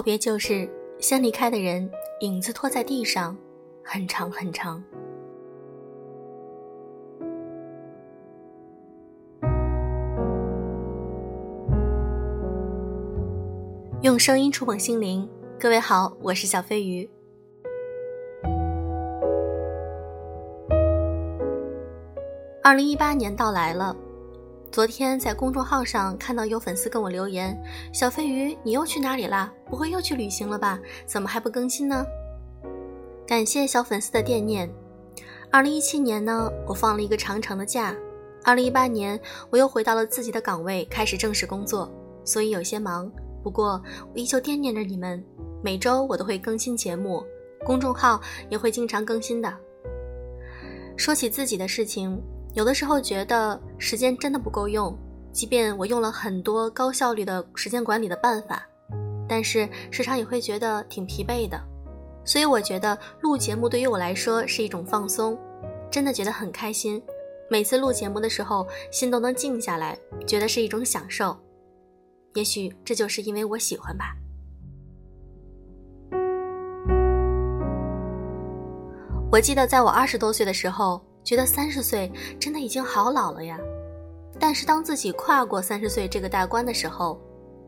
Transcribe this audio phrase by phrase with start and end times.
[0.00, 0.66] 告别就是
[0.98, 1.86] 先离开的人，
[2.20, 3.36] 影子拖在地上，
[3.84, 4.82] 很长很长。
[14.00, 17.06] 用声音触碰心灵，各位好，我是小飞鱼。
[22.62, 23.94] 二零一八年到来了。
[24.72, 27.60] 昨天在公众号上看到有粉丝跟我留言
[27.92, 29.52] ：“小飞鱼，你又去哪里啦？
[29.68, 30.78] 不会又去旅行了吧？
[31.04, 32.06] 怎么还不更新呢？”
[33.26, 34.72] 感谢小粉丝的惦念。
[35.50, 37.96] 二零一七年呢，我放了一个长长的假。
[38.44, 41.92] 二零一八年，我又回到了自己的岗位，开始正式工作，
[42.24, 43.10] 所以有些忙。
[43.42, 45.22] 不过我依旧惦念着你们，
[45.64, 47.24] 每周我都会更新节目，
[47.64, 49.52] 公众号也会经常更新的。
[50.96, 52.22] 说起自己的事情。
[52.54, 54.92] 有的时候觉得时间真的不够用，
[55.32, 58.66] 即便我用了很多高效率的时间管理的办法，
[59.28, 61.60] 但是时常也会觉得挺疲惫的。
[62.24, 65.38] 所以我觉得录节目对于我来说是一种放松，
[65.92, 67.00] 真的觉得很开心。
[67.48, 71.36] 每次录节目的时候，心都能静下来，觉得是一种享受。
[72.34, 74.16] 也许这就是因为我喜欢吧。
[79.30, 81.00] 我记得在我二十多岁的时候。
[81.22, 83.58] 觉得三十岁真的已经好老了呀，
[84.38, 87.20] 但是当自己跨过三十岁这个大关的时候，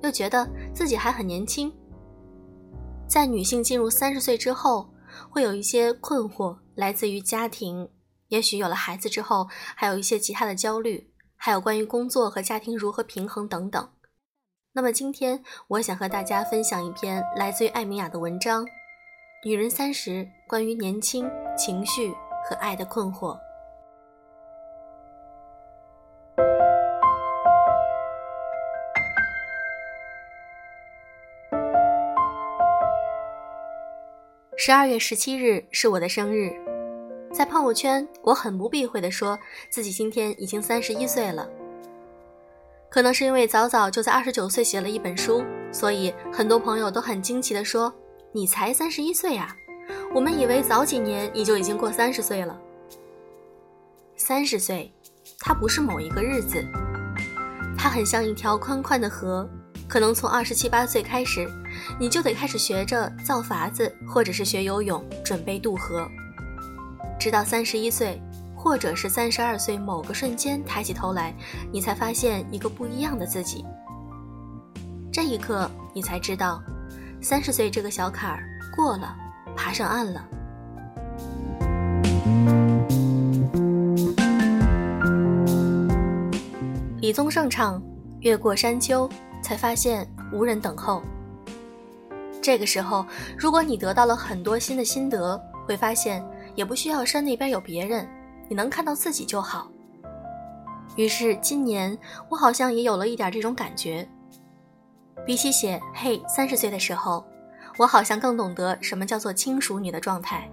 [0.03, 1.73] 又觉得自己还很年轻。
[3.07, 4.89] 在女性进入三十岁之后，
[5.29, 7.89] 会有一些困惑，来自于家庭，
[8.29, 13.89] 也许有了孩子之后，还有一些其他的焦虑，还有关于工作和家庭如何平衡等等。
[14.73, 18.65] 那么今天，我想和大家分享一篇来自于艾米亚的文章，
[19.45, 22.15] 《女人三十：关于年轻、情绪
[22.53, 23.35] 和爱的困惑》。
[34.59, 36.53] 十二月十七日是我的生日，
[37.33, 39.39] 在朋友圈，我很不避讳地说
[39.71, 41.49] 自己今天已经三十一岁了。
[42.91, 45.43] 可能是因为早早就在二十九岁写了一本书，
[45.73, 47.91] 所以很多朋友都很惊奇地说
[48.31, 49.57] ：“你才三十一岁呀？
[50.15, 52.59] 我们以为早几年你就已经过三十岁了。”
[54.17, 54.93] 三十岁，
[55.41, 56.65] 它不是某一个日子，
[57.77, 59.49] 它很像一条宽宽的河。
[59.89, 61.47] 可能从二十七八岁开始，
[61.99, 66.09] 你就得开始学着造筏子，或者是学游泳，准备渡河。
[67.21, 68.19] 直到三十一岁，
[68.57, 71.35] 或者是三十二岁某个瞬间，抬起头来，
[71.71, 73.65] 你才发现一个不一样的自己。
[75.13, 76.63] 这一刻，你才知道，
[77.21, 78.45] 三十岁这个小坎儿
[78.75, 79.15] 过了，
[79.57, 80.27] 爬上岸了。
[87.01, 87.81] 李宗盛唱
[88.21, 89.09] 《越过山丘》。
[89.43, 91.03] 才发现无人等候。
[92.41, 93.05] 这个时候，
[93.37, 96.25] 如果你得到了很多新的心得，会发现
[96.55, 98.09] 也不需要山那边有别人，
[98.49, 99.69] 你能看到自己就好。
[100.97, 101.99] 于是今年
[102.29, 104.09] 我好像也有了一点这种感觉。
[105.27, 107.25] 比起写“嘿，三十岁”的时候，
[107.79, 110.49] 我好像更懂得什么叫做轻熟女的状态。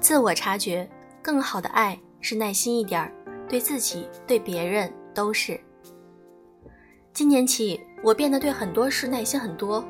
[0.00, 0.88] 自我察觉，
[1.20, 3.12] 更好的爱是耐心一点儿，
[3.48, 5.60] 对自己、对别人都是。
[7.12, 9.84] 今年起，我变得对很多事耐心很多。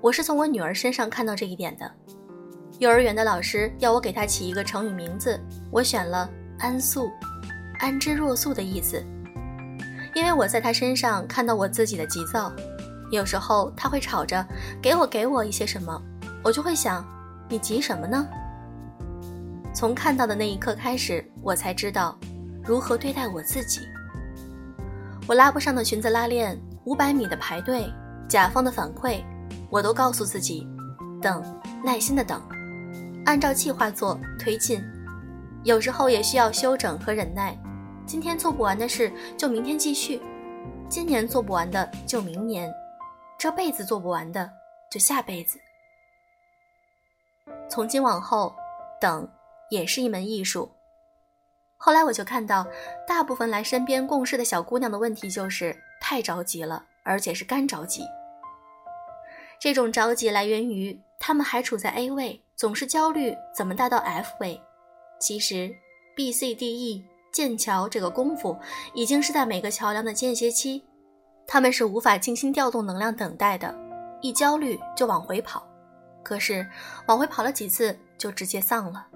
[0.00, 1.90] 我是从我女儿身上看到这一点的。
[2.80, 5.40] 幼儿园的老师要我给他起一个成语名字，
[5.70, 7.08] 我选了“安素”，
[7.78, 9.02] 安之若素的意思。
[10.12, 12.52] 因为我在他身上看到我自己的急躁，
[13.12, 14.44] 有时候他会吵着
[14.82, 16.00] 给我给我一些什么，
[16.42, 17.04] 我就会想，
[17.48, 18.26] 你急什么呢？
[19.72, 22.18] 从看到的那一刻开始，我才知道
[22.64, 23.80] 如何对待我自己。
[25.28, 27.88] 我拉不上的裙子拉链，五百米的排队，
[28.28, 29.22] 甲方的反馈，
[29.70, 30.68] 我都告诉自己，
[31.22, 31.42] 等，
[31.82, 32.40] 耐心的等，
[33.26, 34.82] 按照计划做，推进。
[35.64, 37.56] 有时候也需要休整和忍耐。
[38.06, 40.20] 今天做不完的事，就明天继续；
[40.88, 42.70] 今年做不完的，就明年；
[43.38, 44.50] 这辈子做不完的，
[44.90, 45.58] 就下辈子。
[47.68, 48.54] 从今往后，
[49.00, 49.28] 等。
[49.70, 50.70] 也是一门艺术。
[51.78, 52.66] 后来我就看到，
[53.08, 58.04] 大部分来身边共事的小姑娘的问题就是太着急了，而且是干着急。
[59.58, 64.60] 这种着急来源于他们还处在 A 位，总是焦虑怎么达到 F 位。
[65.18, 65.74] 其实
[66.14, 68.54] B、C、D、E 建桥这个功夫
[68.92, 70.84] 已经是在每个桥梁的间歇期，
[71.46, 73.74] 他们是无法静心调动能量等待的，
[74.20, 75.66] 一焦虑就往回跑，
[76.22, 76.68] 可是
[77.08, 79.06] 往回跑了几次就直接丧了。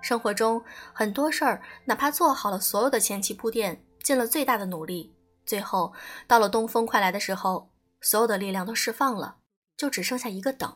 [0.00, 0.62] 生活中
[0.92, 5.12] 很多事儿，哪怕做好了所有的前期铺垫，尽了最大的努力，
[5.44, 5.92] 最后
[6.28, 9.38] 到了东风快来的时候，所有的力量都释放了，
[9.80, 10.70] 就只剩下一个等。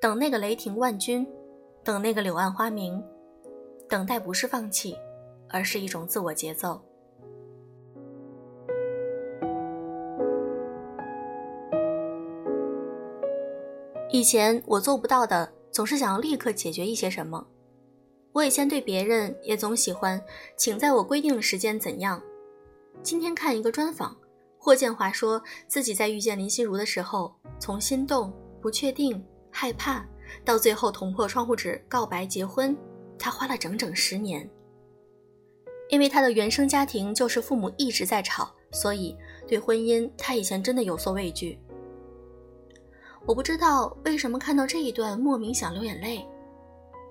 [0.00, 1.24] 等那个雷霆万钧，
[1.84, 3.00] 等那个柳暗花明。
[3.88, 4.96] 等待不是放弃，
[5.48, 6.82] 而是一种自我节奏。
[14.10, 17.46] 以前我做不到的，总是想要立刻解决一些什么。
[18.32, 20.20] 我以前对别人也总喜欢，
[20.56, 22.20] 请在我规定的时间怎样。
[23.04, 24.16] 今天看一个专访，
[24.58, 27.32] 霍建华说自己在遇见林心如的时候，
[27.62, 30.04] 从心动、不确定、害怕，
[30.44, 32.76] 到最后捅破窗户纸告白结婚，
[33.16, 34.50] 他花了整整十年。
[35.88, 39.16] 因为他的原生家庭就是父母一直在吵，所以
[39.46, 41.56] 对婚姻他以前真的有所畏惧。
[43.26, 46.26] 我不知道为什么看到这一段莫名想流眼泪。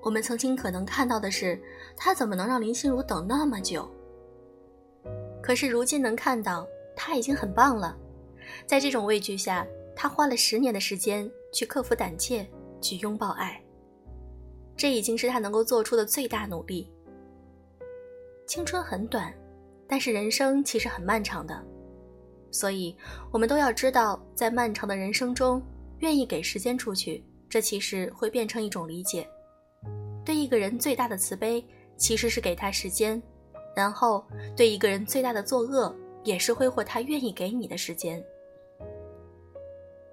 [0.03, 1.57] 我们曾经可能看到的是，
[1.95, 3.89] 他怎么能让林心如等那么久？
[5.41, 7.97] 可是如今能看到，他已经很棒了。
[8.65, 9.65] 在这种畏惧下，
[10.01, 12.43] 他花了十年的时间去克服胆怯，
[12.81, 13.63] 去拥抱爱。
[14.75, 16.91] 这已经是他能够做出的最大努力。
[18.47, 19.31] 青春很短，
[19.87, 21.63] 但是人生其实很漫长的，
[22.49, 22.97] 所以
[23.31, 25.61] 我们都要知道，在漫长的人生中，
[25.99, 29.29] 愿意给时间出去，这其实会变成一种理解。
[30.25, 31.63] 对一个人最大的慈悲，
[31.95, 33.21] 其实是给他时间；
[33.75, 34.25] 然后，
[34.57, 38.19] 对一个人最大的作恶，也是挥霍他愿意给你的时间。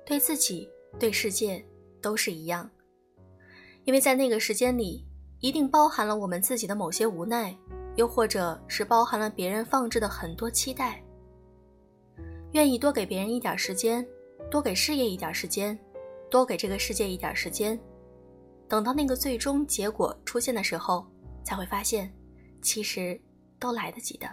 [0.08, 0.66] 对自己、
[0.99, 1.62] 对世界
[2.00, 2.69] 都是一样，
[3.84, 5.05] 因为在那个时间里，
[5.40, 7.55] 一定包含了我们自己的某些无奈，
[7.96, 11.05] 又或者是包含了别人放置的很多期待。
[12.52, 14.02] 愿意多给别人一点时间，
[14.50, 15.78] 多给事业一点时间，
[16.31, 17.78] 多给这个世界一点时间。
[18.66, 21.06] 等到那个最终结果出现的时候，
[21.44, 22.10] 才会发现，
[22.62, 23.20] 其实
[23.60, 24.26] 都来得及的。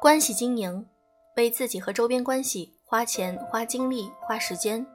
[0.00, 0.86] 关系经营，
[1.36, 4.86] 为自己和周边关系花钱、花精力、花时间。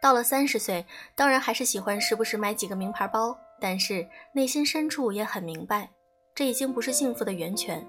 [0.00, 5.90] 到了三十岁，当然还是喜欢时不时买几个名牌包，但是内心深处也很明白。
[6.34, 7.86] 这已经不是幸福的源泉。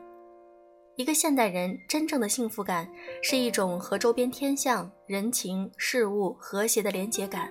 [0.98, 2.86] 一个现代人真正的幸福感，
[3.24, 7.50] 是一种和周边天象、人情事物和谐的连结感，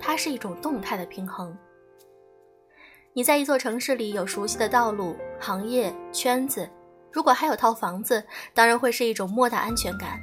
[0.00, 1.56] 它是一种动态的平衡。
[3.12, 6.68] 你在一座城市里有熟悉的道路、行业、圈子，
[7.12, 8.22] 如果还有套房子，
[8.54, 10.20] 当然会是一种莫大安全感。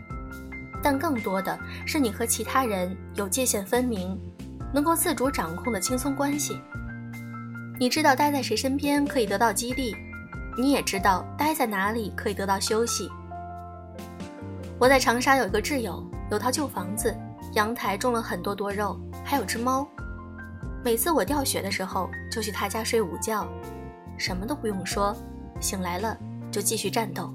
[0.84, 4.20] 但更多的是你和其他人有界限分明，
[4.74, 6.62] 能够自主掌控的轻松关系。
[7.80, 9.96] 你知道待在谁身边可以得到激励，
[10.58, 13.10] 你也知道待在哪里可以得到休息。
[14.78, 17.16] 我在长沙有一个挚友，有套旧房子，
[17.54, 19.88] 阳台种了很多多肉，还有只猫。
[20.84, 23.48] 每次我掉雪的时候，就去他家睡午觉，
[24.18, 25.16] 什么都不用说，
[25.60, 26.16] 醒来了
[26.56, 27.34] 就继续战斗。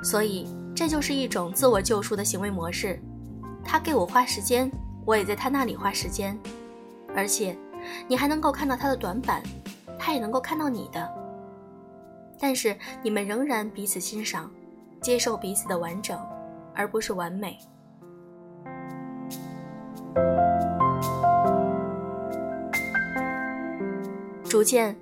[0.00, 0.46] 所以
[0.76, 3.02] 这就是一种自我救赎的行为模式。
[3.64, 4.70] 他给我花时间，
[5.04, 6.38] 我也在他那里花时间，
[7.16, 7.58] 而且。
[8.08, 9.40] 你还能够看到他的短板，
[9.98, 11.08] 他也能够看到你的。
[12.38, 14.50] 但是你们仍然彼此欣赏，
[15.00, 16.18] 接受彼此的完整，
[16.74, 17.56] 而不是完美。
[24.44, 24.94] 逐渐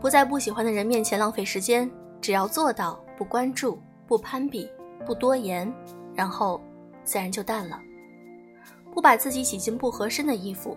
[0.00, 1.88] 不在不喜欢的人面前浪费时间，
[2.24, 4.66] 只要做到不关注、不攀比、
[5.04, 5.70] 不多言，
[6.14, 6.58] 然后
[7.04, 7.78] 自然就淡了。
[8.94, 10.74] 不把自己挤进不合身的衣服。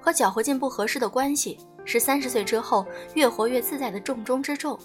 [0.00, 4.78] 和搅和进不合适的关系，是三十岁之后越活越自在的重中之重。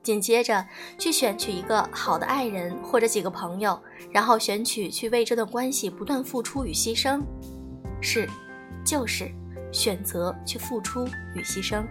[0.00, 0.64] 紧接着，
[0.96, 3.76] 去选取一个好的爱人或者几个朋友，
[4.12, 7.20] 然后选取去为这段关系不断付出与牺牲。
[8.00, 8.28] 是，
[8.86, 9.28] 就是
[9.72, 11.84] 选择去付出与牺牲。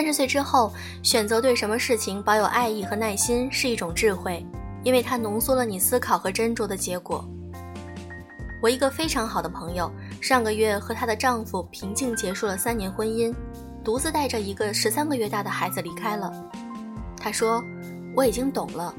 [0.00, 4.42] 三十岁之后，选择对什么事情保有爱意和耐心，是一种智慧。
[4.82, 7.22] 因为它浓缩了你思考和斟酌的结果。
[8.62, 13.30] 我一个非常好的朋友，上个月和她的丈夫平静结束了三年婚姻，
[13.84, 16.32] 独自带着一个十三个月大的孩子离开了。
[17.18, 17.62] 她说
[18.16, 18.94] ：“我已经懂了，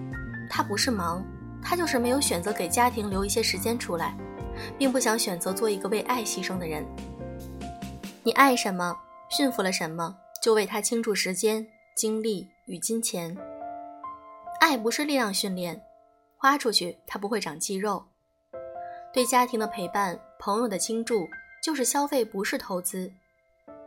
[0.51, 1.25] 他不是忙，
[1.63, 4.15] 他就是没有选择给家庭留一些时间出来，
[4.77, 6.85] 并不想选择做一个为爱牺牲的人。
[8.21, 8.95] 你爱什么，
[9.31, 13.37] 驯服了什么，就为他倾注时间、精力与金钱。”
[14.59, 15.81] 爱不是力量训练，
[16.37, 18.03] 花出去它不会长肌肉。
[19.13, 21.27] 对家庭的陪伴、朋友的倾注，
[21.63, 23.11] 就是消费，不是投资，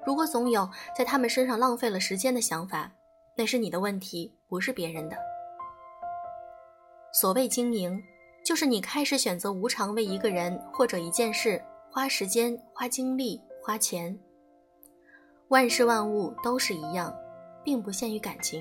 [0.04, 2.90] 如果总有在他们身上浪费了时间的想法，
[3.36, 5.16] 那是你的问题，不是别人的。
[7.12, 8.02] 所谓经营，
[8.44, 14.18] 就是你开始选择无偿为一个人或者一件事花时间、花精力、花钱。
[15.54, 17.14] 万事万物都是一样，
[17.62, 18.60] 并不限于感情。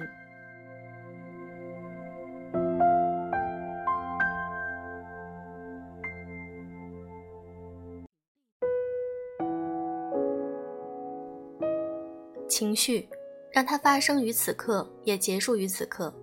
[12.48, 13.10] 情绪，
[13.52, 16.14] 让它发生于此刻，也结束于此刻。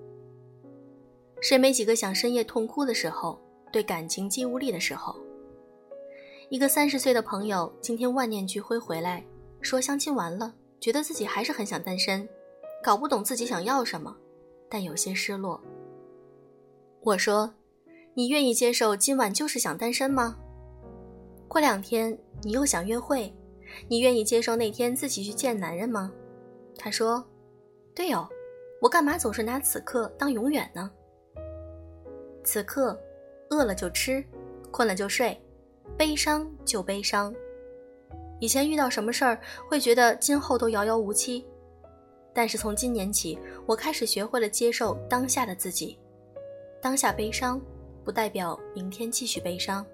[1.40, 3.40] 谁没几个想深夜痛哭的时候，
[3.72, 5.16] 对感情既无力的时候？
[6.48, 9.24] 一个三十岁的朋友今天万念俱灰回来，
[9.60, 12.26] 说相亲完了，觉得自己还是很想单身，
[12.82, 14.16] 搞不懂自己想要什么，
[14.68, 15.60] 但有些失落。
[17.02, 17.52] 我说
[18.14, 20.36] ：“你愿意接受今晚就是想单身吗？
[21.46, 23.34] 过两天你又想约会，
[23.88, 26.12] 你愿意接受那天自己去见男人吗？”
[26.78, 27.22] 他说
[27.94, 28.26] ：“对哦，
[28.80, 30.90] 我干嘛总是拿此刻当永远呢？
[32.42, 32.98] 此刻，
[33.50, 34.24] 饿了就吃，
[34.70, 35.38] 困了就睡，
[35.98, 37.34] 悲伤就悲伤。
[38.40, 41.46] 以前遇到什么事儿会觉得今后都遥遥无期，
[42.34, 45.96] 但是从今年起，我开始学会了接受当下的自己。
[46.82, 47.60] 当下悲伤，
[48.04, 49.86] 不代表明天继续悲伤。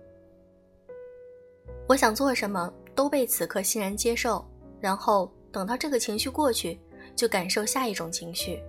[1.87, 4.43] 我想做什么都被此刻欣然接受，
[4.81, 6.79] 然后。”等到这个情绪过去，
[7.15, 8.63] 就感受下一种情绪。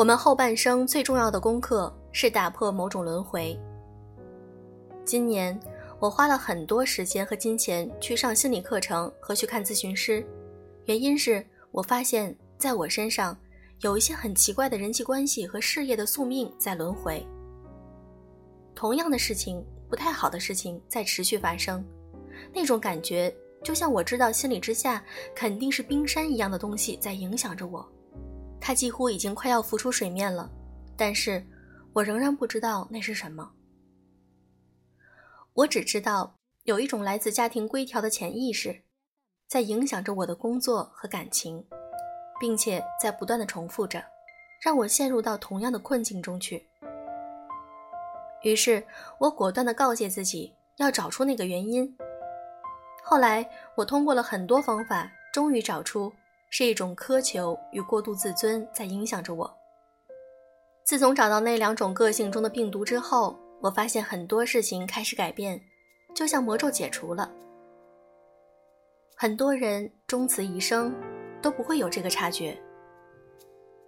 [0.00, 3.54] 我们后半生最重要的功课是打破某种轮回。
[5.04, 5.60] 今年
[5.98, 10.26] 我花了很多时间和金钱去上心理课程和去看咨询师，
[10.86, 13.36] 原因是我发现在我身上。
[13.80, 17.22] 有一些很奇怪的人际关系和事业的宿命在轮回。
[18.74, 21.84] 同样的事情，不太好的事情在持续发生，
[22.54, 25.04] 那种感觉就像我知道心理之下
[25.34, 27.86] 肯定是冰山一样的东西在影响着我，
[28.60, 30.50] 它几乎已经快要浮出水面了，
[30.96, 31.44] 但是
[31.94, 33.52] 我仍然不知道那是什么。
[35.54, 38.82] 我只知道有一种来自家庭规条的潜意识，
[39.48, 41.66] 在影响着我的工作和感情。
[42.40, 44.02] 并且在不断的重复着，
[44.62, 46.66] 让我陷入到同样的困境中去。
[48.42, 48.82] 于是
[49.18, 51.94] 我果断地告诫自己要找出那个原因。
[53.04, 56.10] 后来我通过了很多方法，终于找出
[56.50, 59.56] 是一种苛求与过度自尊在影响着我。
[60.84, 65.58] 自从找到那两种个性中的病毒之后，我发现很多事情开始改变，
[66.14, 67.30] 就像魔咒解除了。
[69.16, 70.94] 很多人终此一生。
[71.42, 72.54] 都不会有这个察觉。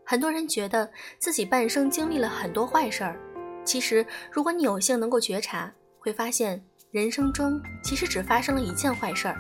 [0.05, 3.21] 很多人觉得自己半生经历了很多坏事儿，
[3.63, 9.37] 其实如果你有幸能够觉察，会发现人生中其实只发生了一件坏事儿，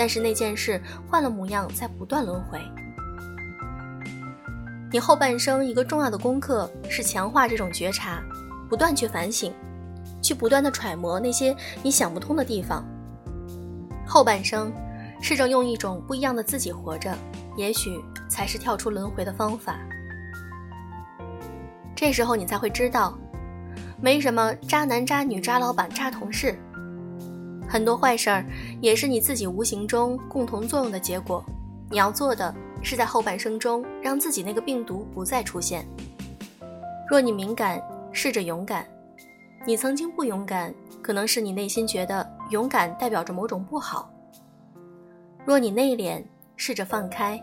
[0.00, 2.58] 但是那件事换了模样，在不断轮回。
[4.90, 8.22] 你后半生一个重要的功课是强化这种觉察，
[8.66, 9.52] 不断去反省，
[10.22, 12.82] 去不断的揣摩那些你想不通的地方。
[14.06, 14.72] 后半生，
[15.20, 17.14] 试着用一种不一样的自己活着。
[17.58, 19.78] 也许才是跳出轮回的方法。
[21.94, 23.18] 这时候你才会知道，
[24.00, 26.58] 没什么渣男、渣女、渣老板、渣同事，
[27.68, 28.46] 很多坏事儿
[28.80, 31.44] 也是你自己无形中共同作用的结果。
[31.90, 35.86] 你要做的是在后半生中让自己那个病毒不再出现。
[37.08, 37.82] 若你敏感，
[38.12, 38.84] 试着勇敢；
[39.66, 40.72] 你曾经不勇敢，
[41.02, 44.08] 可能是你内心觉得勇敢代表着某种不好。
[45.44, 46.22] 若你内敛，
[46.56, 47.40] 试着放开。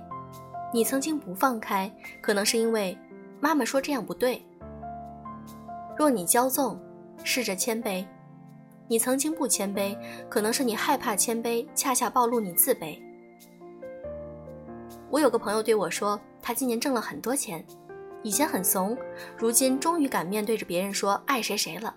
[0.74, 1.92] 你曾经不放开，
[2.22, 2.98] 可能是因为
[3.40, 4.42] 妈妈说这样不对。
[5.98, 6.80] 若你骄纵，
[7.24, 8.06] 试着谦卑；
[8.88, 9.98] 你曾经不谦卑，
[10.30, 12.98] 可能是你害怕谦卑，恰恰暴露你自卑。
[15.10, 17.66] 我有个朋友对我说，他今年挣了很多钱，
[18.24, 18.98] 以前很怂，
[19.38, 21.94] 如今终于敢面对着别人说爱谁谁了。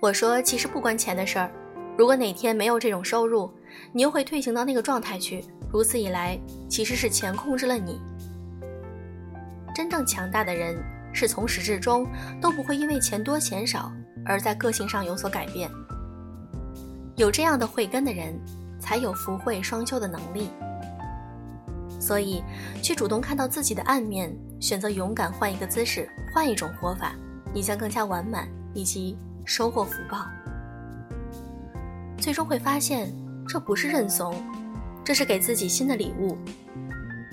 [0.00, 1.50] 我说，其实不关钱的事儿，
[1.96, 3.50] 如果哪天没有这种收入，
[3.92, 5.44] 你又会退行到那个状态去。
[5.70, 8.00] 如此一来，其实是钱控制了你。
[9.74, 12.06] 真正强大的人，是从始至终
[12.40, 13.92] 都不会因为钱多钱少
[14.24, 15.70] 而在个性上有所改变。
[17.16, 18.38] 有这样的慧根的人，
[18.78, 20.48] 才有福慧双修的能力。
[22.00, 22.42] 所以，
[22.82, 27.12] 去主动看到自己的暗面，选择勇敢换一个姿势，换一种活法，
[27.52, 30.26] 你将更加完满，以及收获福报。
[32.16, 33.12] 最终会发现，
[33.48, 34.34] 这不是认怂。
[35.04, 36.36] 这是给自己新的礼物，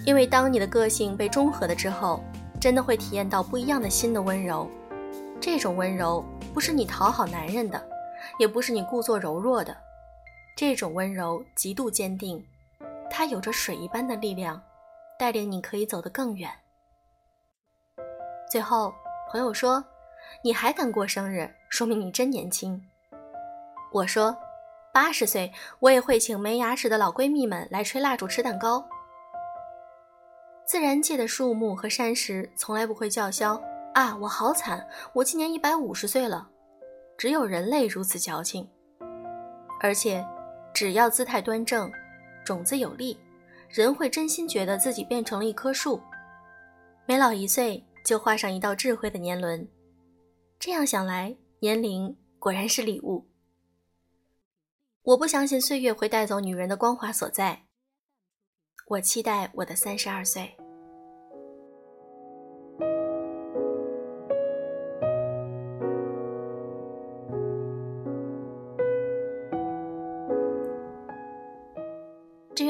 [0.06, 2.24] 因为当你的个性被中和了之后，
[2.58, 4.70] 真的会体验到不一样的新的温柔。
[5.42, 6.24] 这种温柔
[6.56, 7.86] 不是你讨好男人的，
[8.40, 9.76] 也不是你故作柔弱的。
[10.56, 12.42] 这种温柔极度坚定，
[13.10, 14.64] 它有着水一般的力量，
[15.20, 16.50] 带领你可以走得更远。
[18.50, 18.94] 最后，
[19.30, 19.84] 朋友说
[20.46, 22.82] ：“你还敢过生日，说明你真年轻。”
[23.92, 24.38] 我说
[24.94, 28.88] ：“八十岁，我也会请没牙齿的老闺蜜们来吹蜡烛、吃蛋糕。”
[30.66, 33.62] 自然界的树木和山石从来不会叫嚣
[33.96, 34.14] 啊！
[34.18, 36.50] 我好惨，我今年一百五十岁了。
[37.18, 38.70] 只有人类如此矫情，
[39.82, 40.26] 而且。
[40.74, 41.90] 只要姿态端正，
[42.44, 43.18] 种子有力，
[43.70, 46.02] 人会真心觉得自己变成了一棵树，
[47.06, 49.66] 每老一岁就画上一道智慧的年轮。
[50.60, 53.26] 这样想来，年龄果然是礼物。
[55.04, 57.68] 我不相信岁月会带走女人的光华所在，
[58.88, 60.58] 我期待我的三十二岁。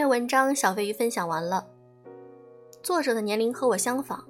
[0.08, 1.66] 文章小飞鱼分享完了。
[2.84, 4.24] 作者的年龄和我相仿，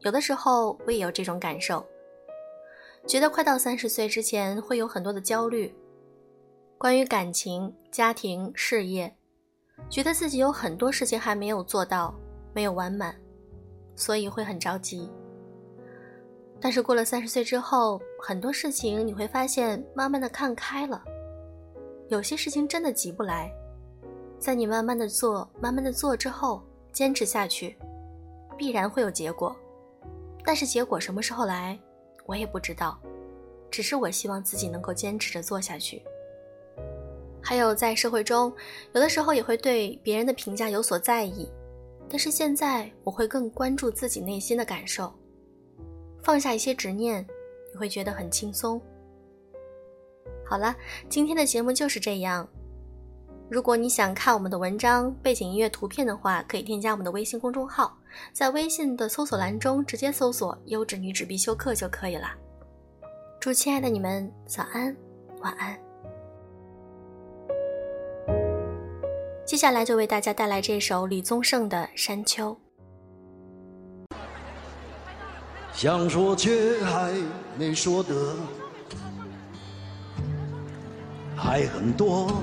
[0.00, 1.84] 有的时候我也有这种感受，
[3.06, 5.74] 觉得快到三十岁之前会有很多的焦虑，
[6.78, 9.14] 关于感情、家庭、事业，
[9.90, 12.14] 觉得自己有很多事情还没有做到，
[12.54, 13.14] 没有完满，
[13.94, 15.10] 所以会很着急。
[16.60, 21.04] 但是过了三十岁之后，很多事情你会发现慢慢的看开了，
[22.08, 23.52] 有些事情真的急不来。
[24.44, 27.74] 在你慢慢的做、慢慢的做之后，坚持下去，
[28.58, 29.56] 必然会有结果。
[30.44, 31.80] 但是结果什么时候来，
[32.26, 33.00] 我也不知道。
[33.70, 36.02] 只是我希望自己能够坚持着做下去。
[37.40, 38.52] 还有在社会中，
[38.92, 41.50] 有的时候也会对别人的评价有所在意，
[42.10, 45.10] 但是现在我会更关注自己内心的感受，
[46.22, 47.26] 放下一些执念，
[47.72, 48.78] 你会觉得很轻松。
[50.44, 50.76] 好了，
[51.08, 52.46] 今天的节目就是这样。
[53.50, 57.96] 如果你想看我们的文章、背景音乐、图片的话，可以添加我们的微信公众号，
[58.32, 62.28] 在微信的搜索栏中直接搜索“优质女子必修课”就可以了。
[63.38, 64.96] 祝亲爱的你们早安、
[65.40, 65.78] 晚安。
[69.44, 72.58] 接下来就为大家带来这首李宗盛的《山丘》。
[75.74, 77.12] 想说却还
[77.58, 78.14] 没说的
[81.36, 82.42] 还很多。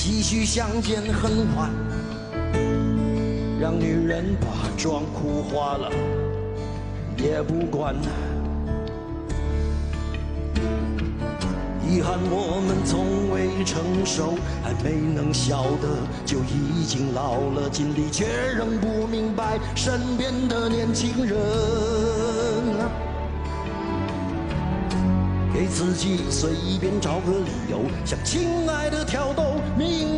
[0.00, 1.72] 唏嘘相见恨晚，
[3.60, 5.90] 让女人把妆哭花了
[7.16, 7.96] 也不管。
[11.84, 15.88] 遗憾我们从未成熟，还没能晓得
[16.24, 18.24] 就已经老了，尽力却
[18.56, 21.36] 仍不明白身边的年轻人。
[25.68, 26.50] 自己随
[26.80, 30.17] 便找个理由，向亲爱的挑逗命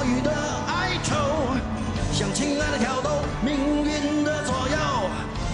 [0.00, 0.30] 时不我予的
[0.66, 1.14] 哀愁，
[2.12, 4.76] 向亲爱的挑逗命运的左右，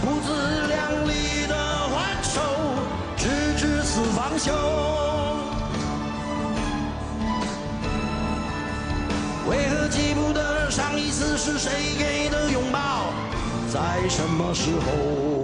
[0.00, 1.56] 不自量力的
[1.88, 2.40] 还手，
[3.16, 4.52] 直至死方休。
[9.48, 13.12] 为何记不得上一次是谁给的拥抱，
[13.72, 15.35] 在什么时候？